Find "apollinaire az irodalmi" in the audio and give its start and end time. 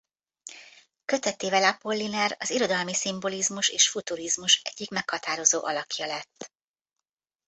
1.63-2.93